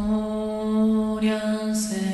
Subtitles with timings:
[0.00, 2.09] victorias.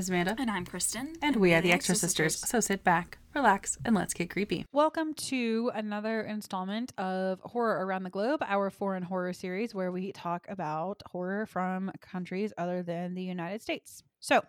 [0.00, 1.12] Name is Amanda, And I'm Kristen.
[1.20, 2.38] and we are the Extra Sisters.
[2.38, 4.64] So sit back, relax, and let's get creepy.
[4.72, 10.12] Welcome to another installment of Horror Around the Globe, our foreign horror series where we
[10.12, 14.02] talk about horror from countries other than the United States.
[14.20, 14.42] So,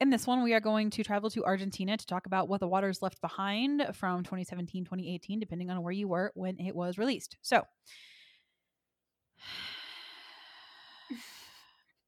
[0.00, 2.66] in this one, we are going to travel to Argentina to talk about what the
[2.66, 7.36] waters left behind from 2017, 2018, depending on where you were when it was released.
[7.40, 7.62] So,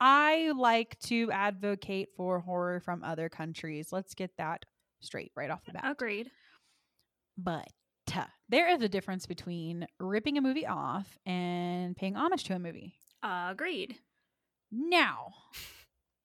[0.01, 3.93] I like to advocate for horror from other countries.
[3.93, 4.65] Let's get that
[5.01, 5.85] straight right off the bat.
[5.87, 6.31] Agreed.
[7.37, 7.69] But
[8.15, 12.59] uh, there is a difference between ripping a movie off and paying homage to a
[12.59, 12.95] movie.
[13.23, 13.97] Agreed.
[14.71, 15.33] Now,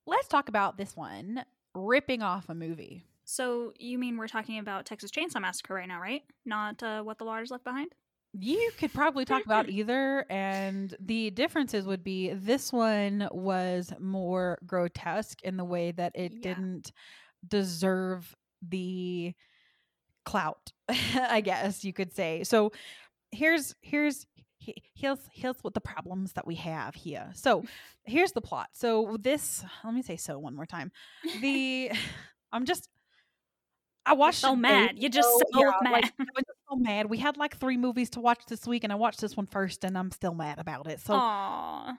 [0.06, 3.06] let's talk about this one ripping off a movie.
[3.24, 6.22] So you mean we're talking about Texas Chainsaw Massacre right now, right?
[6.44, 7.92] Not uh, What the Waters Left Behind?
[8.32, 14.58] You could probably talk about either, and the differences would be this one was more
[14.66, 16.40] grotesque in the way that it Yeah.
[16.42, 16.92] didn't
[17.46, 19.34] deserve the
[20.24, 22.44] clout, I guess you could say.
[22.44, 22.72] So
[23.32, 24.26] here's here's
[24.58, 27.32] he- here's here's what the problems that we have here.
[27.34, 27.64] So
[28.04, 28.68] here's the plot.
[28.74, 30.92] So this let me say so one more time.
[31.40, 31.90] The
[32.52, 32.88] I'm just
[34.06, 34.92] I watched so mad.
[34.92, 36.12] days You just so Yeah, mad.
[36.70, 37.06] So mad.
[37.06, 39.84] We had like three movies to watch this week, and I watched this one first,
[39.84, 41.00] and I'm still mad about it.
[41.00, 41.96] So Aw.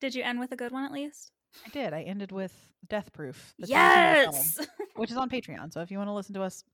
[0.00, 1.32] Did you end with a good one at least?
[1.66, 1.92] I did.
[1.92, 2.52] I ended with
[2.88, 4.66] Death Proof, Tarantino film, yes.
[4.96, 5.72] which is on Patreon.
[5.72, 6.64] So if you want to listen to us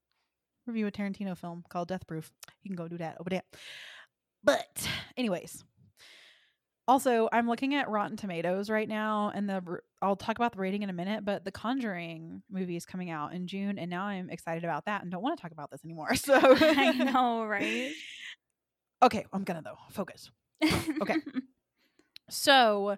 [0.67, 2.31] review a Tarantino film called Death Proof,
[2.63, 3.43] you can go do that over there.
[4.43, 5.65] But, anyways,
[6.87, 9.63] also I'm looking at Rotten Tomatoes right now, and the
[10.03, 11.25] I'll talk about the rating in a minute.
[11.25, 15.03] But The Conjuring movie is coming out in June, and now I'm excited about that,
[15.03, 16.15] and don't want to talk about this anymore.
[16.17, 17.93] So I know, right?
[19.03, 20.31] Okay, I'm gonna though focus.
[20.63, 21.17] Okay.
[22.31, 22.97] So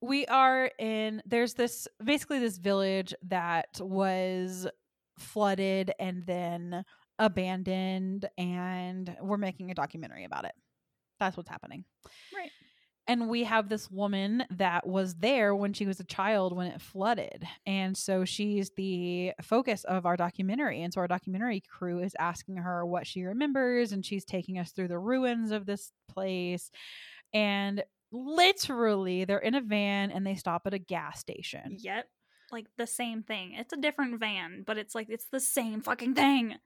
[0.00, 4.68] we are in there's this basically this village that was
[5.18, 6.84] flooded and then
[7.18, 10.52] abandoned and we're making a documentary about it.
[11.18, 11.84] That's what's happening.
[12.34, 12.50] Right.
[13.08, 16.80] And we have this woman that was there when she was a child when it
[16.80, 17.44] flooded.
[17.66, 20.82] And so she's the focus of our documentary.
[20.82, 24.70] And so our documentary crew is asking her what she remembers and she's taking us
[24.70, 26.70] through the ruins of this place.
[27.34, 27.82] And
[28.12, 31.78] literally, they're in a van and they stop at a gas station.
[31.80, 32.06] Yep.
[32.52, 33.54] Like the same thing.
[33.54, 36.56] It's a different van, but it's like it's the same fucking thing.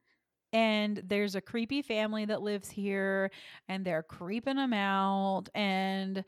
[0.52, 3.30] And there's a creepy family that lives here
[3.68, 6.24] and they're creeping them out and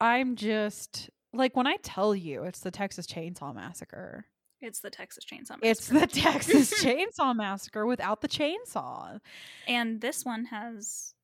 [0.00, 4.24] i'm just like when i tell you it's the texas chainsaw massacre
[4.60, 5.66] It's the Texas Chainsaw Massacre.
[5.68, 9.18] it's the texas chainsaw massacre without the chainsaw
[9.66, 11.14] And this one has,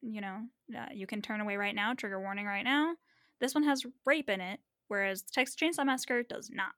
[0.00, 0.38] you know,
[0.76, 2.94] uh, you can turn away right now, trigger warning right now.
[3.40, 6.74] This one has rape in it, whereas the Texas Chainsaw Massacre does not.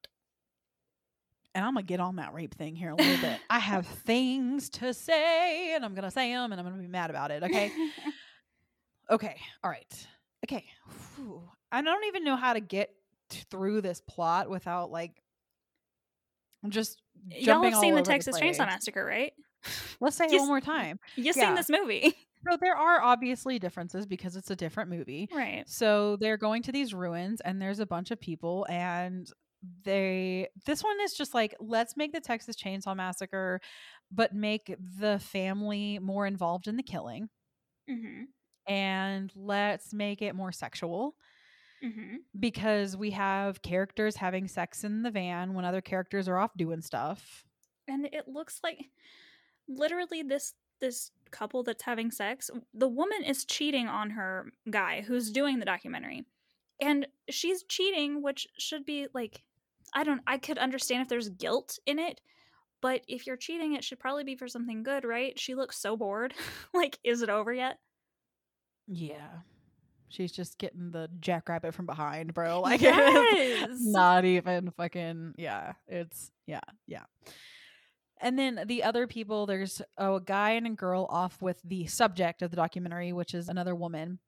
[1.54, 4.68] And i'm gonna get on that rape thing here a little bit i have things
[4.68, 7.70] to say and i'm gonna say them and i'm gonna be mad about it okay
[9.10, 10.06] okay all right
[10.46, 10.64] okay
[11.16, 11.42] Whew.
[11.72, 12.90] i don't even know how to get
[13.50, 15.12] through this plot without like
[16.68, 17.00] just
[17.30, 18.58] y'all have all seen the Texas place.
[18.58, 19.32] Chainsaw Massacre, right?
[20.00, 20.40] let's say it Yes.
[20.40, 21.46] one more time You've Yeah.
[21.46, 22.14] seen this movie.
[22.50, 25.64] so there are obviously differences because it's a different movie right.
[25.66, 29.30] so they're going to these ruins and there's a bunch of people and
[29.84, 33.60] they this one is just like let's make the Texas Chainsaw Massacre
[34.10, 37.28] but make the family more involved in the killing
[37.88, 38.32] hmm
[38.66, 41.16] and let's make it more sexual
[41.82, 46.52] hmm because we have characters having sex in the van when other characters are off
[46.56, 47.44] doing stuff.
[47.88, 48.86] And it looks like
[49.68, 55.30] literally this this couple that's having sex, the woman is cheating on her guy who's
[55.30, 56.24] doing the documentary.
[56.80, 59.42] And she's cheating, which should be like
[59.94, 62.20] I don't I could understand if there's guilt in it,
[62.80, 65.38] but if you're cheating, it should probably be for something good, right?
[65.38, 66.34] She looks so bored.
[66.74, 67.78] like, is it over yet?
[68.86, 69.28] Yeah.
[70.08, 72.60] She's just getting the jackrabbit from behind, bro.
[72.62, 73.68] Like Yes.
[73.80, 75.74] not even fucking yeah.
[75.86, 77.04] It's yeah, yeah.
[78.22, 82.42] And then the other people, there's a guy and a girl off with the subject
[82.42, 84.18] of the documentary, which is another woman.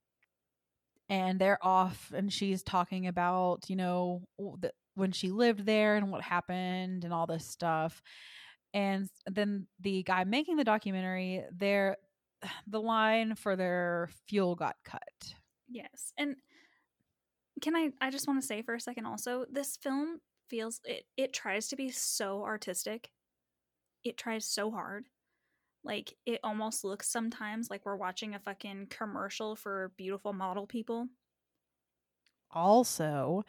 [1.11, 6.11] And they're off, and she's talking about, you know, the, when she lived there and
[6.11, 8.03] what happened and all this stuff.
[8.75, 11.97] And then the guy making the documentary, their
[12.67, 15.35] the line for their fuel got cut.
[15.69, 16.13] Yes.
[16.19, 16.37] And
[17.61, 21.05] can I I just want to say for a second also, this film feels it
[21.17, 23.11] it tries to be so artistic.
[24.05, 25.07] It tries so hard.
[25.85, 31.09] Like it almost looks sometimes like we're watching a fucking commercial for beautiful model people.
[32.51, 33.45] Also,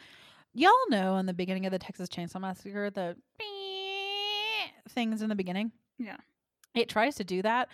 [0.54, 3.16] y'all know in the beginning of the Texas Chainsaw Massacre, the
[4.90, 5.72] things in the beginning.
[5.98, 6.18] Yeah.
[6.76, 7.70] It tries to do that,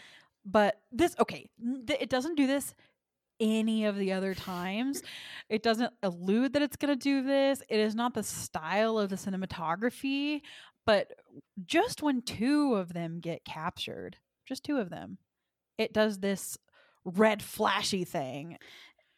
[0.45, 1.49] but this okay,
[1.87, 2.73] th- it doesn't do this
[3.39, 5.01] any of the other times.
[5.47, 7.63] It doesn't allude that it's going to do this.
[7.69, 10.41] It is not the style of the cinematography,
[10.85, 11.13] but
[11.65, 15.17] just when two of them get captured, just two of them,
[15.77, 16.57] it does this
[17.05, 18.57] red flashy thing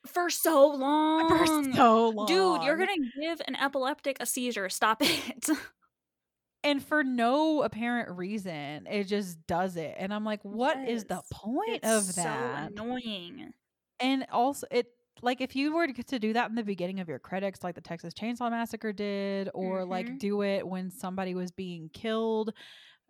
[0.07, 1.29] For so long.
[1.29, 2.25] for so long.
[2.27, 4.69] Dude, you're gonna give an epileptic a seizure.
[4.69, 5.49] Stop it.
[6.63, 9.95] and for no apparent reason, it just does it.
[9.97, 12.71] And I'm like, what is the point it's of so that?
[12.71, 13.51] annoying.
[13.99, 14.87] and also it
[15.23, 17.75] like if you were to, to do that in the beginning of your credits like
[17.75, 19.89] the texas chainsaw massacre did or Mhm.
[19.89, 22.53] like do it when somebody was being killed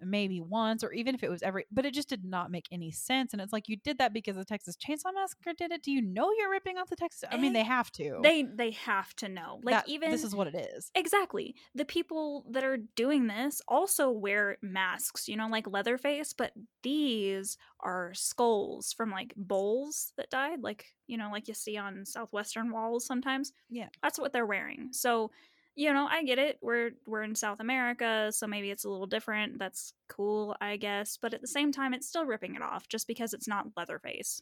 [0.01, 2.92] maybe once or even if it was every but it just did not make any
[2.92, 5.92] sense and it's like you did that because the texas chainsaw massacre did it do
[5.92, 8.71] you know you're ripping off the texas i mean Eh, they have to They they
[8.71, 9.59] have to know.
[9.63, 11.56] Like That- even this is what it is Exactly.
[11.75, 16.51] The people that are doing this also wear masks, you know, like Leatherface, but
[16.83, 22.06] these are skulls from like bulls that died, like, you know, like you see on
[22.06, 23.51] southwestern walls sometimes.
[23.69, 23.89] Yeah.
[24.04, 24.89] That's what they're wearing.
[24.92, 25.31] So,
[25.75, 26.57] you know, I get it.
[26.62, 29.57] We're we're in South America, so maybe it's a little different.
[29.59, 33.07] That's cool, I guess, but at the same time it's still ripping it off just
[33.07, 34.41] because it's not Leatherface.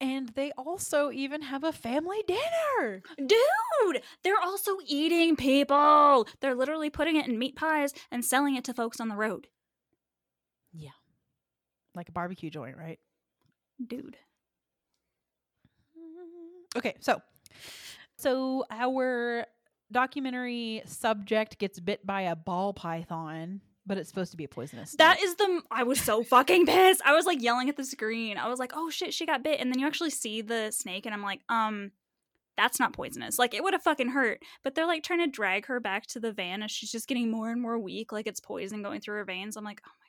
[0.00, 6.26] and they also even have a family dinner Dude, they're also eating people.
[6.40, 9.46] They're literally putting it in meat pies and selling it to folks on the road.
[10.72, 10.90] Yeah.
[11.94, 12.98] Like a barbecue joint right
[13.84, 14.16] Dude.
[15.96, 17.20] Mm, okay, so
[18.16, 19.46] so our
[19.90, 24.92] documentary subject gets bit by a ball python, but it's supposed to be a poisonous.
[24.96, 25.28] That snake.
[25.28, 25.62] is the.
[25.70, 27.02] I was so fucking pissed.
[27.04, 28.38] I was like yelling at the screen.
[28.38, 29.60] I was like, oh shit, she got bit.
[29.60, 31.92] And then you actually see the snake, and I'm like, um,
[32.56, 33.38] that's not poisonous.
[33.38, 34.42] Like, it would have fucking hurt.
[34.62, 37.30] But they're like trying to drag her back to the van and she's just getting
[37.30, 39.56] more and more weak, like it's poison going through her veins.
[39.56, 40.03] I'm like, oh.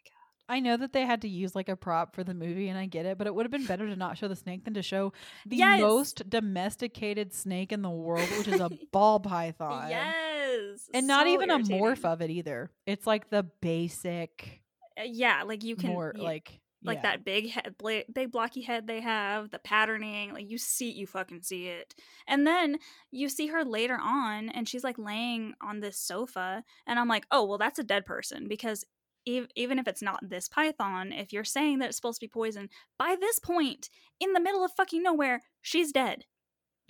[0.47, 2.85] I know that they had to use like a prop for the movie, and I
[2.85, 4.83] get it, but it would have been better to not show the snake than to
[4.83, 5.11] show
[5.45, 5.81] the Yes.
[5.81, 9.89] most domesticated snake in the world, which is a ball python.
[9.89, 10.87] Yes.
[10.93, 12.69] And not so even a morph of it either.
[12.85, 14.61] It's like the basic,
[14.99, 17.01] Uh, yeah, like you can more you- like like yeah.
[17.13, 21.07] that big head, bla- big blocky head they have, the patterning, like you see, you
[21.07, 21.95] fucking see it.
[22.27, 22.77] And then
[23.09, 27.25] you see her later on, and she's like laying on this sofa, and I'm like,
[27.31, 28.85] oh well, that's a dead person because
[29.27, 32.29] ev- even if it's not this python, if you're saying that it's supposed to be
[32.31, 33.89] poison, by this point,
[34.19, 36.25] in the middle of fucking nowhere, she's dead.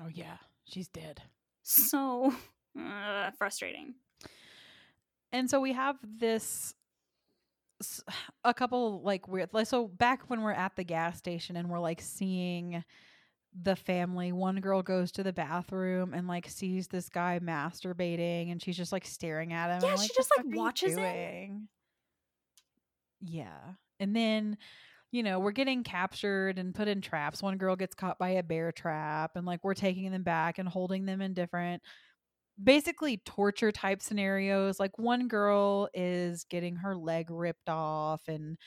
[0.02, 1.22] Oh yeah, she's dead.
[1.64, 2.34] So
[2.80, 3.96] uh, frustrating.
[5.32, 6.74] and so we have this
[8.44, 11.80] a couple like weird like so back when we're at the gas station and we're
[11.80, 12.84] like seeing
[13.64, 18.62] the family one girl goes to the bathroom and like sees this guy masturbating and
[18.62, 21.68] she's just like staring at him Yeah, and, she just, like, watches doing?"
[23.26, 24.58] Yeah and then
[25.12, 28.44] you know we're getting captured and put in traps one girl gets caught by a
[28.44, 31.82] bear trap and like we're taking them back and holding them in different
[32.62, 38.58] basically torture type scenarios like one girl is getting her leg ripped off and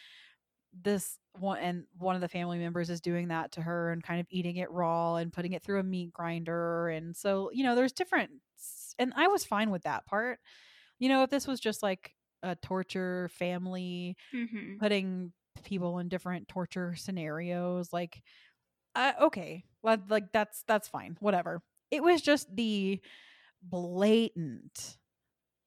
[0.82, 4.20] this one and one of the family members is doing that to her and kind
[4.20, 7.74] of eating it raw and putting it through a meat grinder and so you know
[7.74, 8.30] there's different
[8.98, 10.38] and i was fine with that part.
[10.98, 15.32] You know if this was just like a torture family hmm putting
[15.64, 18.22] people in different torture scenarios like
[18.94, 23.00] uh, okay like, like that's that's fine whatever it was just the
[23.62, 24.98] blatant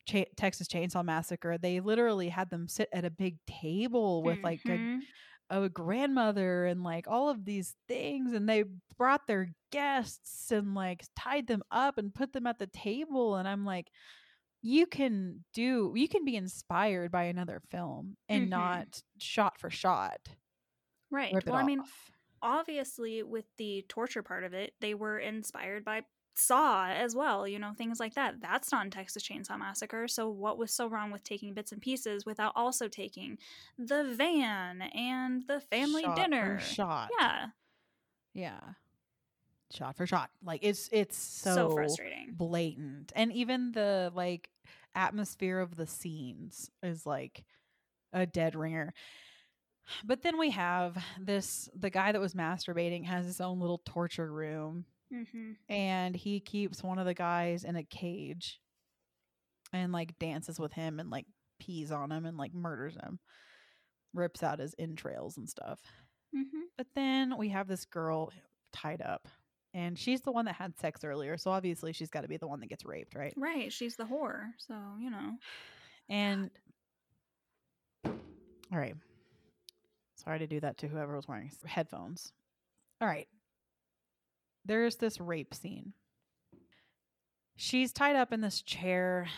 [0.08, 4.70] cha- texas chainsaw massacre they literally had them sit at a big table with like
[4.70, 5.08] a, Mhm.
[5.50, 8.64] a grandmother and like all of these things and they
[8.98, 13.48] brought their guests and like tied them up and put them at the table and
[13.48, 13.92] i'm like
[14.62, 18.50] you can do you can be inspired by another film and Mhm.
[18.50, 20.30] not shot for shot
[21.10, 21.40] right.
[21.46, 21.86] Well, I mean,
[22.42, 26.04] obviously with the torture part of it they were inspired by
[26.36, 28.42] Saw as well, you know, things like that.
[28.42, 30.08] That's not in Texas Chainsaw Massacre.
[30.08, 33.38] So what was so wrong with taking bits and pieces without also taking
[33.78, 36.58] the van and the family Shot dinner?
[36.58, 37.12] shot.
[37.20, 37.48] Yeah,
[38.34, 38.74] Yeah.
[39.72, 40.30] Shot for shot.
[40.44, 42.34] Like it's it's so, so, frustrating.
[42.34, 43.12] blatant.
[43.16, 44.50] And even the like
[44.96, 47.44] atmosphere of the scenes is like
[48.14, 48.94] a dead ringer.
[50.06, 54.32] But then we have this the guy that was masturbating has his own little torture
[54.32, 58.60] room hmm and he keeps one of the guys in a cage
[59.74, 61.26] and like dances with him and like
[61.60, 63.20] pees on him and like murders him.
[64.14, 65.82] Rips out his entrails and stuff.
[66.34, 68.32] hmm But then we have this girl
[68.74, 69.28] tied up,
[69.74, 71.38] and she's the one that had sex earlier.
[71.38, 73.34] So obviously she's got to be the one that gets raped, right?
[73.38, 75.34] Right, she's the whore, so you know.
[76.10, 76.50] And
[78.04, 78.96] all right,
[80.16, 82.34] sorry to do that to whoever was wearing headphones.
[83.00, 83.30] All right,
[84.66, 85.94] there's this rape scene.
[87.56, 89.30] She's tied up in this chair,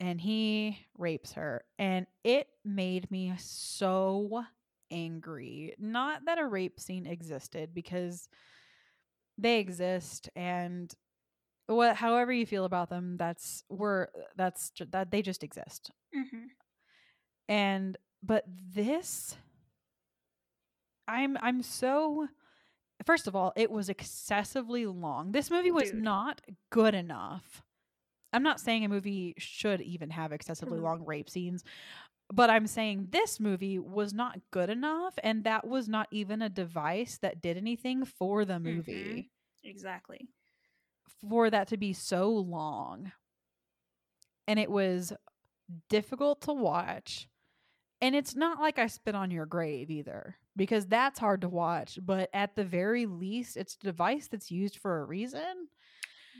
[0.00, 4.44] and he rapes her, and it made me so
[4.90, 5.74] angry.
[5.78, 8.28] Not that a rape scene existed because
[9.38, 10.94] they exist and
[11.66, 16.44] what however you feel about them that's we're that's that they just exist hmm
[17.48, 19.36] and but this
[21.08, 22.28] i'm i'm so
[23.04, 26.02] first of all it was excessively long this movie was Dude.
[26.02, 27.62] not good enough
[28.32, 30.82] i'm not saying a movie should even have excessively Mhm.
[30.84, 31.64] long rape scenes
[32.34, 36.48] but i'm saying this movie was not good enough and that was not even a
[36.48, 39.20] device that did anything for the movie mm-hmm.
[39.64, 40.28] Exactly.
[41.20, 43.12] for that to be so long.
[44.48, 45.12] And it was
[45.88, 47.28] difficult to watch.
[48.00, 52.00] And it's not like I spit on your grave either, because that's hard to watch.
[52.02, 55.68] But at the very least, it's a device that's used for a reason.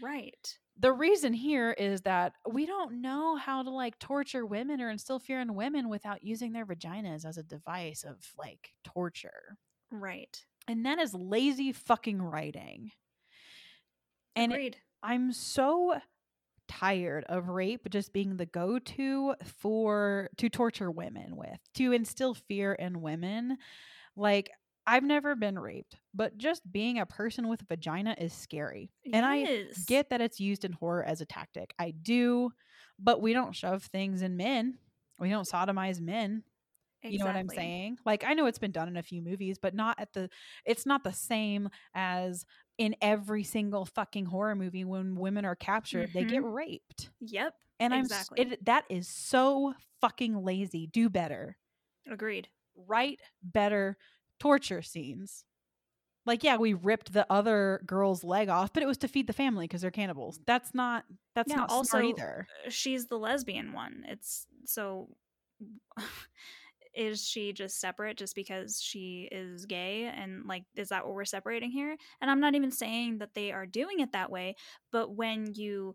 [0.02, 0.58] Right.
[0.82, 5.20] The reason here is that we don't know how to like torture women or instill
[5.20, 9.56] fear in women without using their vaginas as a device of like torture.
[9.92, 10.44] Right.
[10.66, 12.90] And that is lazy fucking writing.
[14.34, 14.76] And it-.
[15.04, 16.00] I'm so
[16.66, 22.72] tired of rape just being the go-to for to torture women with, to instill fear
[22.72, 23.56] in women.
[24.16, 24.50] Like
[24.86, 28.90] I've never been raped, but just being a person with a vagina is scary.
[29.12, 31.72] And I get that it's used in horror as a tactic.
[31.78, 32.50] I do,
[32.98, 34.78] but we don't shove things in men.
[35.18, 36.42] We don't sodomize men.
[37.04, 37.98] You know what I'm saying?
[38.06, 40.28] Like I know it's been done in a few movies, but not at the
[40.64, 42.44] it's not the same as
[42.78, 46.52] in every single fucking horror movie when women are captured, they get mm-hmm.
[46.52, 47.10] raped.
[47.20, 47.54] Yep.
[47.80, 48.40] And I'm Exactly.
[48.42, 50.86] it, that is so fucking lazy.
[50.86, 51.56] Do better.
[52.10, 52.48] Agreed.
[52.76, 53.96] Write better
[54.42, 55.44] torture scenes.
[56.26, 59.32] Like yeah, we ripped the other girl's leg off, but it was to feed the
[59.32, 60.40] family because they're cannibals.
[60.46, 61.04] That's not
[61.36, 62.48] that's Yeah, not smart also, either.
[62.66, 64.04] Uh, She's the lesbian one.
[64.08, 65.08] It's so.
[66.94, 70.04] Is she just separate just because she is gay?
[70.04, 71.96] And like, is that what we're separating here?
[72.20, 74.56] And I'm not even saying that they are doing it that way,
[74.90, 75.94] but when you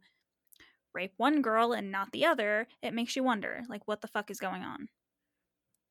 [0.93, 4.31] rape one girl and not the other, it makes you wonder, like, what the fuck
[4.31, 4.89] is going on?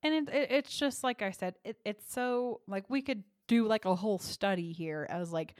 [0.02, 3.66] And it, it, it's just like i said it, it's so like we could do
[3.66, 5.54] like a whole study here as like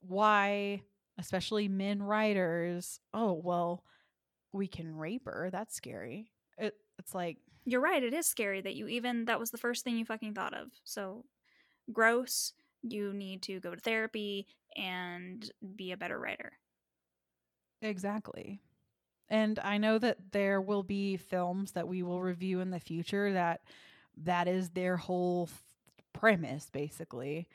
[0.00, 0.80] why
[1.18, 3.84] especially men writers oh well
[4.52, 8.02] we can rape her that's scary it, it's like You're right.
[8.02, 10.68] It is scary that you even that was the first thing you fucking thought of.
[10.84, 11.24] So
[11.92, 12.52] gross.
[12.82, 14.46] You need to go to therapy
[14.76, 16.52] and be a better writer.
[17.82, 18.60] exactly
[19.30, 23.32] and i know that there will be films that we will review in the future
[23.32, 23.60] that
[24.16, 25.62] that is their whole f-
[26.12, 27.48] premise basically.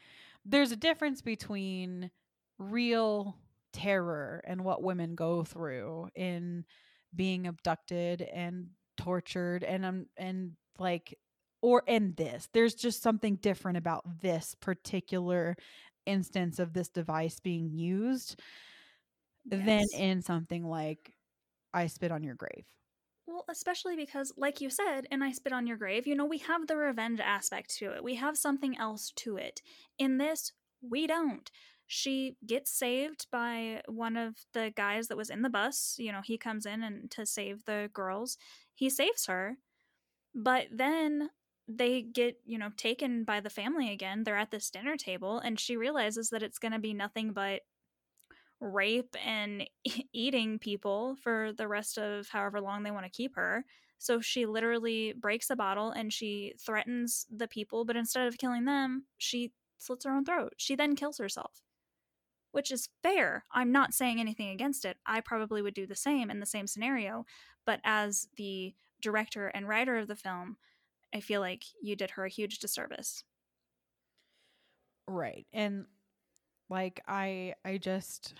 [0.45, 2.11] There's a difference between
[2.57, 3.35] real
[3.73, 6.65] terror and what women go through in
[7.15, 8.67] being abducted and
[8.97, 11.17] tortured and um and like
[11.61, 12.49] or in this.
[12.53, 15.57] There's just something different about this particular
[16.05, 18.39] instance of this device being used
[19.45, 21.13] than in something like
[21.75, 22.65] I spit on your grave.
[23.27, 26.37] Well, especially because, like you said, and I spit on your grave, you know, we
[26.39, 28.03] have the revenge aspect to it.
[28.03, 29.61] We have something else to it.
[29.99, 31.49] In this, we don't.
[31.87, 35.95] She gets saved by one of the guys that was in the bus.
[35.97, 38.37] You know, he comes in and to save the girls.
[38.73, 39.57] He saves her,
[40.33, 41.31] but then
[41.67, 44.23] they get, you know, taken by the family again.
[44.23, 47.61] They're at this dinner table, and she realizes that it's going to be nothing but
[48.61, 49.67] rape and
[50.13, 53.65] eating people for the rest of however long they want to keep her.
[53.97, 58.65] So she literally breaks a bottle and she threatens the people, but instead of killing
[58.65, 60.53] them, she slits her own throat.
[60.57, 61.61] She then kills herself.
[62.51, 63.45] which is fair.
[63.51, 64.97] I'm not saying anything against it.
[65.05, 67.25] I probably would do the same in the same scenario.
[67.65, 70.57] But as the director and writer of the film,
[71.13, 73.23] I feel like you did her a huge disservice.
[75.07, 75.45] Right.
[75.53, 75.85] And
[76.69, 78.35] like I I just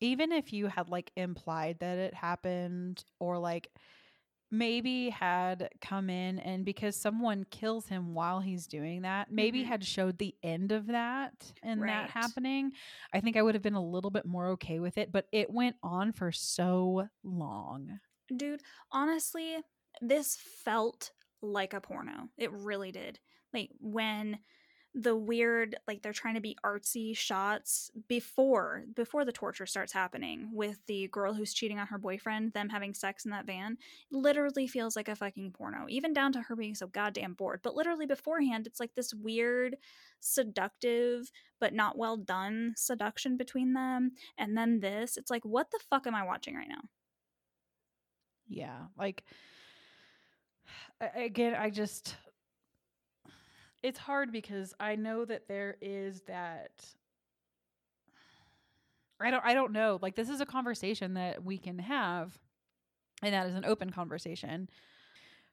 [0.00, 3.70] even if you had like implied that it happened or like
[4.50, 9.64] maybe had come in and because someone kills him while he's doing that, maybe Mhm.
[9.64, 11.88] had showed the end of that and Right.
[11.88, 12.72] that happening,
[13.12, 15.50] I think I would have been a little bit more okay with it, but it
[15.50, 18.00] went on for so long.
[18.34, 19.58] Dude, honestly,
[20.00, 22.30] this felt like a porno.
[22.36, 23.20] It really did.
[23.52, 24.38] Like when
[24.94, 30.50] the weird like they're trying to be artsy shots before before the torture starts happening
[30.52, 33.78] with the girl who's cheating on her boyfriend them having sex in that van
[34.10, 37.60] literally feels like a fucking porno even down to her being so goddamn bored.
[37.62, 39.76] But literally beforehand it's like this weird
[40.20, 45.16] seductive but not well done seduction between them and then this.
[45.16, 46.82] It's like what the fuck am i watching right now?
[48.46, 49.24] Yeah, like
[51.16, 52.16] again, I just
[53.82, 56.84] it's hard because I know that there is that
[59.20, 59.98] I don't I don't know.
[60.02, 62.38] Like this is a conversation that we can have
[63.22, 64.68] and that is an open conversation.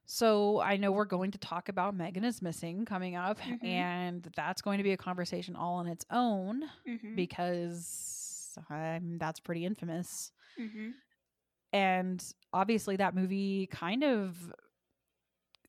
[0.06, 3.64] So I know we're going to talk about Megan is missing coming up Mhm.
[3.64, 7.16] and that's going to be a conversation all on its own mm-hmm.
[7.16, 10.90] because um, that's pretty infamous mm-hmm.
[11.72, 14.36] and obviously that movie kind of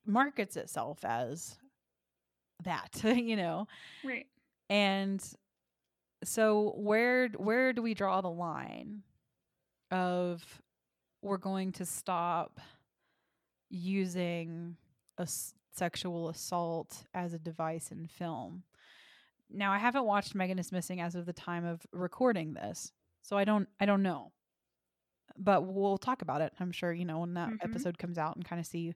[0.05, 1.57] markets itself as
[2.63, 3.67] that you know?
[4.03, 4.27] Right.
[4.69, 5.23] And
[6.23, 9.03] so where where do we draw the line
[9.91, 10.61] of
[11.21, 12.59] we're going to stop
[13.69, 14.75] using
[15.17, 18.63] a s- sexual assault as a device in film?
[19.53, 22.91] Now i haven't watched megan is missing as of the time of recording this
[23.21, 24.31] so i don't i don't know.
[25.37, 27.57] But we'll talk about it i'm sure you know when that Mhm.
[27.61, 28.93] episode comes out and kind of see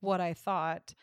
[0.00, 0.94] what i thought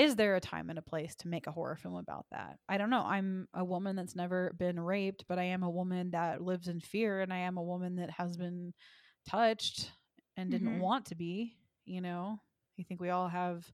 [0.00, 2.78] is there a time and a place to make a horror film about that i
[2.78, 6.42] don't know i'm a woman that's never been raped but i am a woman that
[6.42, 8.72] lives in fear and i am a woman that has been
[9.28, 9.92] touched
[10.36, 10.80] and didn't Mhm.
[10.80, 12.38] want to be you know
[12.78, 13.70] i think we all have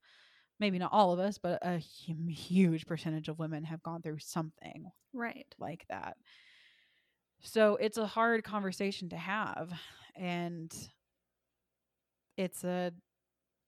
[0.61, 4.91] maybe not all of us but a huge percentage of women have gone through something
[5.13, 6.17] right like that.
[7.43, 9.73] So it's a hard conversation to have
[10.17, 10.75] and
[12.37, 12.93] it's a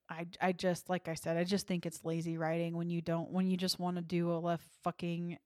[0.09, 3.29] I I just like I said I just think it's lazy writing when you don't
[3.31, 5.37] when you just want to do a left fucking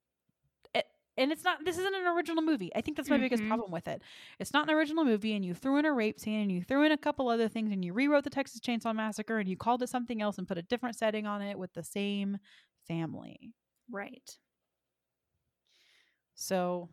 [1.17, 2.71] and it's not this isn't an original movie.
[2.75, 3.47] I think that's my biggest Mhm.
[3.47, 4.01] problem with it.
[4.39, 6.83] It's not an original movie and you threw in a rape scene and you threw
[6.83, 9.83] in a couple other things and you rewrote the Texas Chainsaw Massacre and you called
[9.83, 12.39] it something else and put a different setting on it with the same
[12.87, 13.53] family.
[13.89, 14.37] right
[16.35, 16.89] So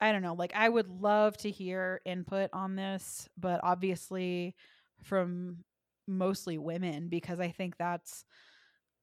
[0.00, 0.34] I don't know.
[0.34, 4.54] Like I would love to hear input on this, but obviously
[5.02, 5.64] from
[6.10, 8.24] mostly women because I think that's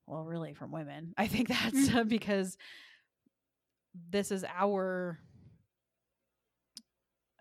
[0.07, 1.13] well, really from women.
[1.17, 2.57] I think that's uh, because
[4.09, 5.19] this is our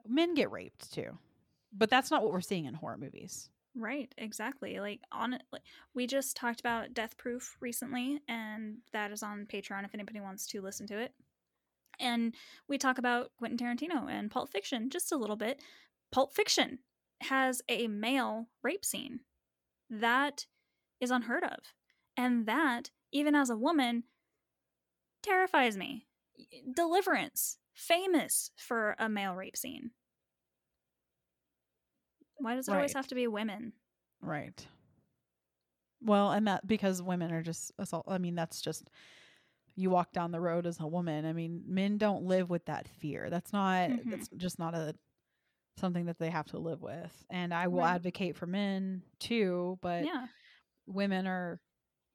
[0.06, 1.18] men get raped too.
[1.72, 3.50] But that's not what we're seeing in horror movies.
[3.74, 4.80] Right, exactly.
[4.80, 5.38] Like on
[5.94, 10.46] we just talked about Death Proof recently, and that is on Patreon if anybody wants
[10.48, 11.12] to listen to it.
[12.00, 12.34] And
[12.68, 15.60] we talk about Quentin Tarantino and Pulp Fiction just a little bit.
[16.10, 16.78] Pulp Fiction
[17.22, 19.20] has a male rape scene
[19.90, 20.46] that
[21.00, 21.58] is unheard of,
[22.16, 24.04] and that even as a woman
[25.22, 26.06] terrifies me.
[26.74, 29.90] Deliverance, famous for a male rape scene.
[32.38, 33.72] Why does it always have to be women?
[34.20, 34.66] Right.
[36.02, 38.04] Well, and that because women are just assault.
[38.08, 38.90] I mean, that's just
[39.74, 41.24] you walk down the road as a woman.
[41.24, 43.30] I mean, men don't live with that fear.
[43.30, 43.90] That's not.
[43.90, 44.10] Mhm.
[44.10, 44.94] That's just not a
[45.78, 47.12] something that they have to live with.
[47.30, 47.94] And I will Right.
[47.94, 50.26] advocate for men too, but yeah.
[50.86, 51.60] women are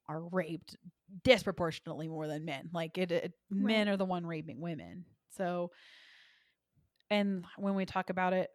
[0.08, 0.76] are raped
[1.22, 2.68] disproportionately more than men.
[2.72, 3.92] Like it, it men Right.
[3.92, 5.04] are the one raping women.
[5.30, 5.70] So
[7.10, 8.50] and when we talk about it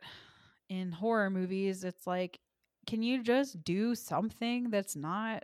[0.69, 2.39] in horror movies, it's like
[2.85, 5.43] can you just do something that's not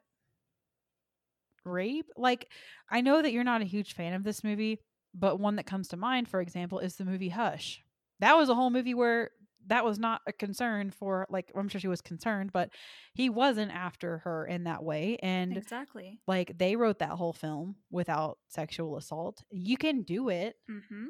[1.66, 2.10] rape?
[2.18, 2.50] Like
[2.90, 4.80] I know that you're not a huge fan of this movie,
[5.14, 7.82] but one that comes to mind for example is the movie Hush.
[8.20, 9.32] That was a whole movie where
[9.68, 12.70] that was not a concern for like I'm sure she was concerned, but
[13.14, 16.20] he wasn't after her in that way and Exactly.
[16.28, 19.44] like they wrote that whole film without sexual assault.
[19.52, 20.56] You can do it.
[20.70, 21.08] Mm-hmm.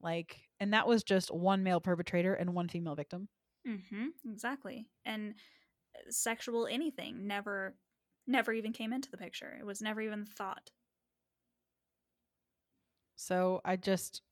[0.00, 3.28] Like and that was just one male perpetrator and one female victim.
[3.68, 4.08] Mm-hmm.
[4.30, 4.88] Exactly.
[5.04, 5.34] And
[5.96, 7.76] uh, sexual anything never
[8.26, 9.56] never even came into the picture.
[9.58, 10.70] It was never even thought.
[13.16, 14.22] So I just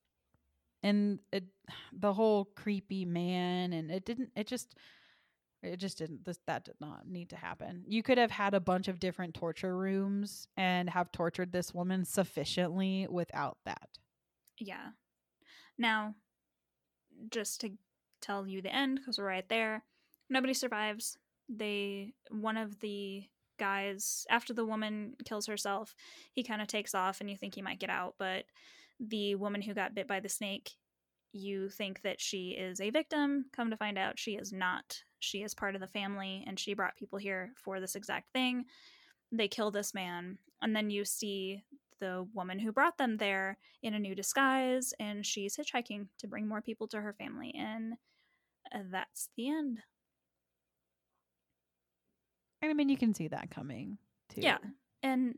[0.83, 1.45] and it
[1.93, 4.75] the whole creepy man and it didn't it just
[5.62, 8.61] it just didn't this that did not need to happen you could have had a
[8.61, 13.88] bunch of different torture rooms and have tortured this woman sufficiently without that
[14.59, 14.90] Yeah.
[15.79, 16.14] Now,
[17.31, 17.71] just to
[18.21, 19.83] tell you the end, because we're right there,
[20.29, 21.16] nobody survives.
[21.49, 23.25] They, one of the
[23.59, 25.95] guys, after the woman kills herself,
[26.33, 28.45] he kind of takes off and you think he might get out, but
[29.01, 30.73] the woman who got bit by the snake,
[31.33, 33.47] you think that she is a victim.
[33.53, 35.03] Come to find out, she is not.
[35.21, 38.65] She is part of the family and she brought people here for this exact thing.
[39.33, 41.63] They kill this man, and then you see
[42.01, 46.49] the woman who brought them there in a new disguise and she's hitchhiking to bring
[46.49, 47.93] more people to her family and
[48.75, 49.81] uh, that's the end
[52.63, 53.99] i mean you can see that coming
[54.31, 54.59] too yeah
[55.03, 55.37] and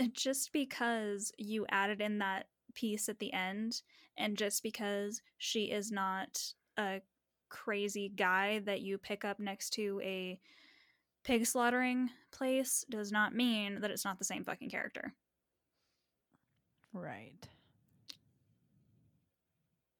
[0.00, 3.82] uh, just because you added in that piece at the end
[4.16, 6.40] and just because she is not
[6.78, 7.00] a
[7.48, 10.38] crazy guy that you pick up next to a
[11.24, 15.12] pig slaughtering place does not mean that it's not the same fucking character.
[16.92, 17.48] Right.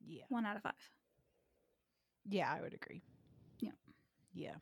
[0.06, 0.22] Yeah.
[0.28, 0.72] One out of five.
[2.28, 3.02] Yeah i would agree.
[3.60, 3.70] Yeah.
[4.34, 4.54] yeah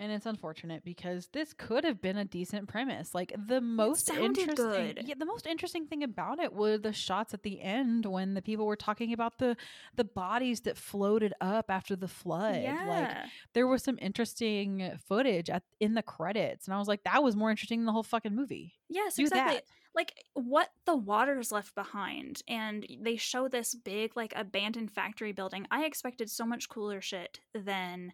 [0.00, 3.14] and it's unfortunate because this could have been a decent premise.
[3.14, 5.04] Like the most interesting, good.
[5.06, 8.42] yeah, the most interesting thing about it were the shots at the end when the
[8.42, 9.56] people were talking about the
[9.94, 12.62] the bodies that floated up after the flood.
[12.62, 12.86] Yeah.
[12.88, 17.22] Like there was some interesting footage at in the credits, and I was like, that
[17.22, 18.74] was more interesting than the whole fucking movie.
[18.88, 19.56] Yes, Do exactly.
[19.56, 19.64] that.
[19.94, 25.68] Like what the waters left behind, and they show this big, like abandoned factory building.
[25.70, 28.12] I expected so much cooler shit than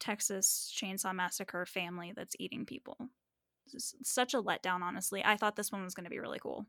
[0.00, 2.96] Texas Chainsaw Massacre family that's eating people.
[3.76, 5.22] Such a letdown, honestly.
[5.24, 6.66] I thought this one was going to be really cool.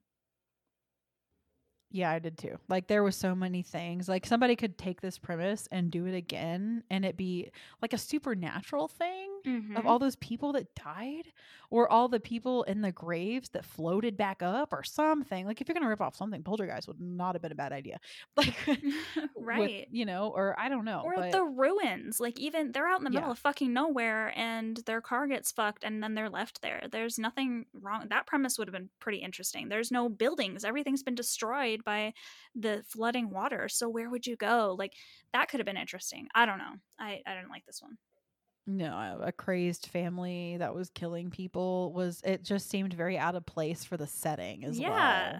[1.91, 2.57] Yeah, I did too.
[2.67, 4.09] Like there was so many things.
[4.09, 7.97] Like somebody could take this premise and do it again and it be like a
[7.97, 9.75] supernatural thing Mm-hmm.
[9.77, 11.27] of all those people that died
[11.69, 15.45] or all the people in the graves that floated back up or something.
[15.45, 17.71] Like if you're going to rip off something, Poltergeist would not have been a bad
[17.71, 17.99] idea.
[18.37, 19.87] Like with, right.
[19.91, 21.01] you know, or I don't know.
[21.05, 22.19] or but the ruins.
[22.19, 23.31] Like even they're out in the middle Yeah.
[23.31, 26.87] of fucking nowhere and their car gets fucked and then they're left there.
[26.91, 28.05] There's nothing wrong.
[28.09, 29.69] That premise would have been pretty interesting.
[29.69, 30.63] There's no buildings.
[30.65, 32.13] Everything's been destroyed by
[32.55, 33.69] the flooding water.
[33.69, 34.75] So where would you go?
[34.77, 34.93] Like
[35.33, 36.27] that could have been interesting.
[36.35, 36.73] I don't know.
[36.99, 37.97] I I didn't like this one.
[38.67, 43.35] No, a- a crazed family that was killing people was it just seemed very out
[43.35, 44.89] of place for the setting as Yeah.
[44.89, 44.97] well.
[44.97, 45.39] Yeah.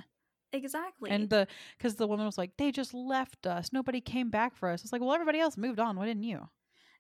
[0.54, 1.10] Exactly.
[1.10, 3.74] And the because the woman was like, they just left us.
[3.74, 4.84] Nobody came back for us.
[4.84, 5.98] It's like, well, everybody else moved on.
[5.98, 6.48] Why didn't you?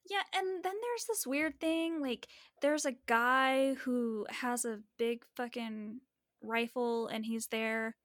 [0.10, 2.28] Yeah, and then there's this weird thing like
[2.62, 6.02] there's a guy who has a big fucking
[6.44, 7.96] rifle and he's there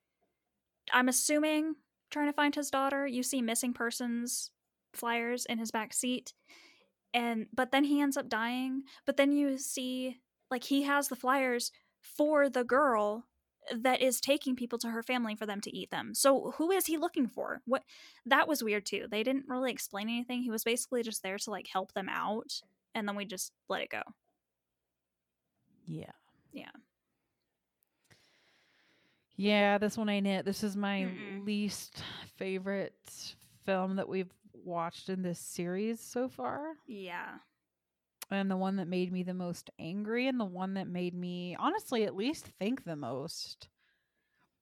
[0.93, 1.75] I'm assuming
[2.11, 3.07] trying to find his daughter.
[3.07, 4.51] You see missing persons
[4.95, 6.33] flyers in his back seat.
[7.13, 10.21] And but then he ends up dying, but then you see
[10.51, 13.27] like he has the flyers for the girl
[13.73, 16.15] that is taking people to her family for them to eat them.
[16.15, 17.61] So who is he looking for?
[17.67, 17.85] What
[18.27, 19.07] that was weird too.
[19.11, 20.43] They didn't really explain anything.
[20.43, 22.63] He was basically just there to like help them out
[22.95, 24.03] and then we just let it go.
[25.87, 26.13] Yeah.
[26.53, 26.71] Yeah.
[29.37, 30.45] Yeah, this one ain't it.
[30.45, 31.47] This is my Mm-mm.
[31.47, 32.03] least
[32.37, 32.95] favorite
[33.65, 34.33] film that we've
[34.65, 36.75] watched in this series so far.
[36.87, 37.39] Yeah.
[38.31, 41.57] And the one that made me the most angry and the one that made me
[41.59, 43.69] honestly at least think the most.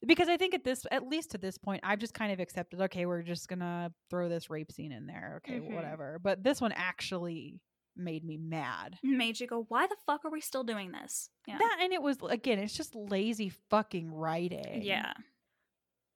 [0.07, 2.81] Because I think at this at least to this point, I've just kind of accepted,
[2.83, 5.43] okay, we're just gonna throw this rape scene in there.
[5.45, 5.75] Okay, Mhm.
[5.75, 6.19] whatever.
[6.23, 7.61] But this one actually
[7.97, 8.97] made me mad.
[9.03, 11.31] Made you go, why the fuck are we still doing this?
[11.49, 11.59] Yeah.
[11.59, 14.83] That and it was again, it's just lazy fucking writing.
[14.83, 15.13] yeah.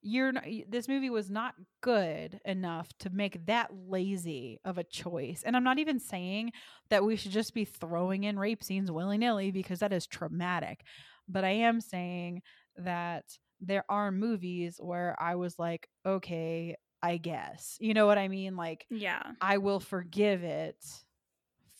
[0.05, 5.43] You're not, this movie was not good enough to make that lazy of a choice.
[5.45, 6.51] And I'm not even saying
[6.89, 10.83] that we should just be throwing in rape scenes willy-nilly because that is traumatic.
[11.29, 12.41] But I am saying
[12.75, 13.23] that
[13.61, 17.77] there are movies where I was like, okay, I guess.
[17.79, 18.57] You know what I mean?
[18.57, 19.23] Like Yeah.
[19.39, 20.83] I will forgive it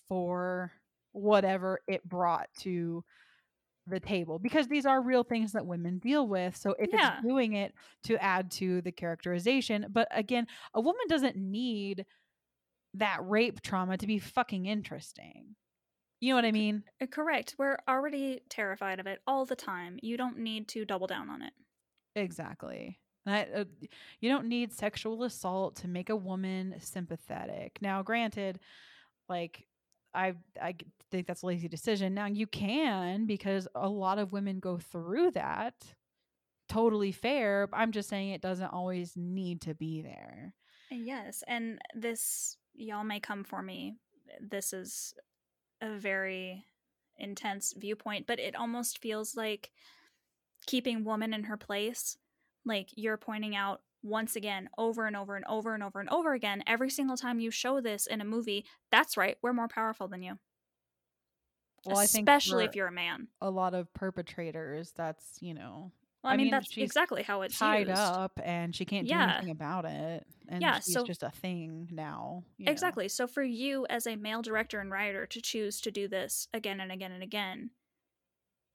[0.08, 0.72] for
[1.12, 3.04] whatever it brought to
[3.88, 6.56] the table because these are real things that women deal with.
[6.56, 7.18] So if Yeah.
[7.18, 12.06] it's doing it to add to the characterization, but again, a woman doesn't need
[12.96, 15.56] that rape trauma to be fucking interesting.
[16.22, 16.84] You know what I mean?
[17.02, 17.56] Uh, Correct.
[17.58, 20.00] We're already terrified of it all the time.
[20.02, 21.54] You don't need to double down on it.
[22.16, 23.00] Exactly.
[23.26, 23.64] I, uh,
[24.20, 27.80] you don't need sexual assault to make a woman sympathetic.
[27.82, 28.60] Now, granted,
[29.28, 29.66] like
[30.14, 30.76] I I
[31.12, 32.14] think that's a lazy decision.
[32.14, 35.74] Now you can because a lot of women go through that,
[36.70, 37.70] totally fair.
[37.74, 40.54] I'm just saying it doesn't always need to be there.
[40.92, 43.96] Uh, yes, and this y'all may come for me.
[44.42, 45.14] This is
[45.82, 46.66] a very
[47.18, 49.72] intense viewpoint, but it almost feels like
[50.66, 52.18] keeping woman in her place.
[52.66, 56.34] Like you're pointing out once again, over and over and over and over and over
[56.34, 60.08] again, every single time you show this in a movie, that's right, we're more powerful
[60.08, 60.38] than you.
[61.86, 63.28] Well, I think Especially if you're a man.
[63.42, 65.92] a lot of perpetrators, that's you know
[66.24, 68.00] Well, I, I mean, mean, that's exactly how it's tied used.
[68.00, 69.34] up and she can't do Yeah.
[69.36, 70.26] anything about it.
[70.48, 72.44] And Yeah, she's so- just a thing now.
[72.58, 72.72] you know.
[72.72, 73.10] Exactly.
[73.10, 76.80] So for you as a male director and writer to choose to do this again
[76.80, 77.72] and again and again,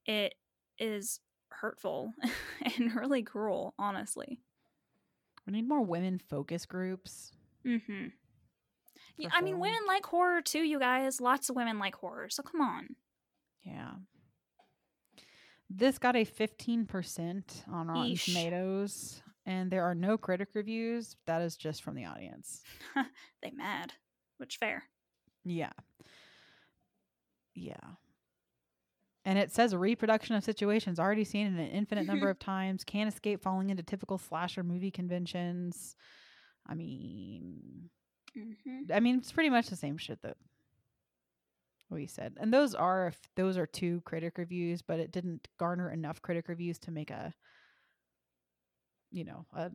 [0.05, 0.35] it
[0.79, 2.13] is hurtful
[2.77, 4.41] and really cruel, honestly.
[5.49, 7.33] We need more women focus groups.
[7.67, 8.09] Mm-hmm.
[9.23, 11.23] for I mean, women like horror too, you guys.
[11.23, 12.97] Lots of women like horror, so come on.
[13.63, 13.93] Yeah.
[15.71, 18.27] This got a 15% on Rotten Yeesh.
[18.27, 21.17] Tomatoes, and there are no critic reviews.
[21.25, 22.61] That is just from the audience.
[23.43, 23.95] They mad,
[24.37, 24.83] which fair.
[25.47, 25.73] Yeah.
[27.55, 27.73] Yeah.
[29.29, 33.13] And it says reproduction of situations already seen in an infinite number of times, can't
[33.13, 35.97] escape falling into typical slasher movie conventions.
[36.67, 37.91] I mean,
[38.37, 38.93] Mm-hmm.
[38.93, 40.37] I mean, it's pretty much the same shit that
[41.91, 42.35] we said.
[42.39, 46.79] And those are those are two critic reviews, but it didn't garner enough critic reviews
[46.81, 47.35] to make a
[49.11, 49.71] you know, a,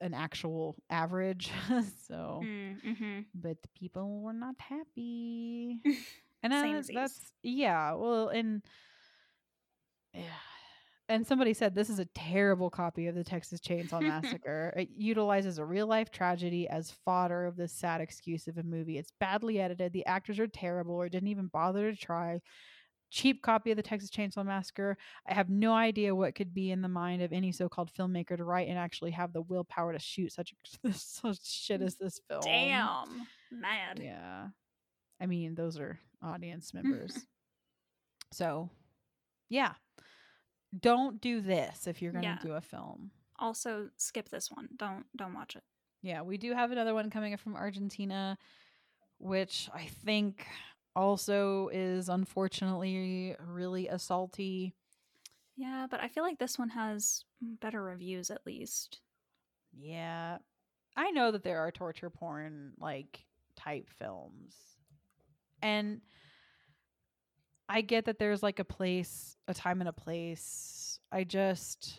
[0.00, 1.50] an actual average.
[2.08, 3.20] so, Mm-hmm.
[3.34, 5.80] but the people were not happy.
[6.44, 6.94] And uh, Samesies.
[6.94, 8.62] that's yeah, well, and
[10.12, 10.22] yeah.
[11.08, 14.72] And somebody said this is a terrible copy of the Texas Chainsaw Massacre.
[14.76, 18.96] it utilizes a real life tragedy as fodder of this sad excuse of a movie.
[18.96, 19.92] It's badly edited.
[19.92, 22.40] The actors are terrible or didn't even bother to try.
[23.10, 24.96] Cheap copy of the Texas Chainsaw Massacre.
[25.28, 28.44] I have no idea what could be in the mind of any so-called filmmaker to
[28.44, 30.54] write and actually have the willpower to shoot such
[30.92, 32.40] such shit as this film.
[32.42, 33.26] Damn.
[33.52, 34.00] Mad.
[34.02, 34.48] Yeah.
[35.24, 36.90] I mean, those are audience mm-hmm.
[36.90, 37.26] members.
[38.30, 38.68] so,
[39.48, 39.72] yeah.
[40.78, 42.38] Don't do this if you're going to Yeah.
[42.42, 43.10] do a film.
[43.38, 44.68] Also, skip this one.
[44.76, 45.64] Don't don't watch it.
[46.02, 48.36] Yeah, we do have another one coming from Argentina,
[49.18, 50.46] which I think
[50.94, 54.74] also is unfortunately really assaulty.
[55.56, 59.00] Yeah, but I feel like this one has better reviews at least.
[59.72, 60.38] Yeah.
[60.96, 63.24] I know that there are torture porn like
[63.56, 64.73] type films.
[65.64, 66.02] And
[67.68, 71.00] I get that there's like a place, a time and a place.
[71.10, 71.98] I just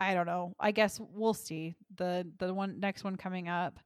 [0.00, 0.54] I don't know.
[0.58, 1.74] I guess we'll see.
[1.96, 3.78] The the one next one coming up.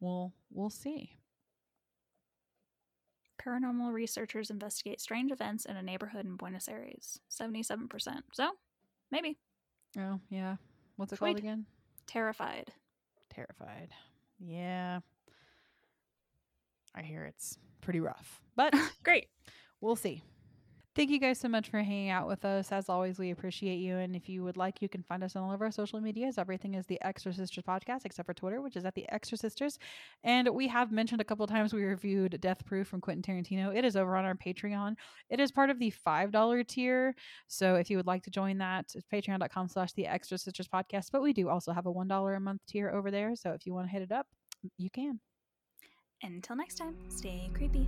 [0.00, 1.18] We'll we'll see.
[3.40, 7.20] Paranormal researchers investigate strange events in a neighborhood in Buenos Aires.
[7.30, 8.22] 77%.
[8.32, 8.52] So,
[9.10, 9.36] maybe.
[9.98, 10.56] Oh, yeah.
[10.96, 11.66] What's it called again?
[12.06, 12.72] Terrified.
[13.28, 13.90] Terrified.
[14.38, 15.00] Yeah.
[16.94, 18.40] I hear it's pretty rough.
[18.56, 19.26] But Great.
[19.80, 20.22] we'll see.
[20.96, 22.70] Thank you guys so much for hanging out with us.
[22.70, 23.96] As always, we appreciate you.
[23.96, 26.38] And if you would like, you can find us on all of our social medias.
[26.38, 29.76] Everything is the Extra Sisters podcast, except for Twitter, which is at the Extra Sisters.
[30.22, 33.76] And we have mentioned a couple times we reviewed Death Proof from Quentin Tarantino.
[33.76, 34.94] It is over on our Patreon.
[35.30, 37.12] It is part of the $5 tier.
[37.48, 41.08] So if you would like to join that, it's patreon.com slash the Extra Sisters podcast.
[41.10, 43.34] But we do also have a $1 a month tier over there.
[43.34, 44.28] So if you want to hit it up,
[44.78, 45.18] you can.
[46.24, 47.86] Until next time, stay creepy.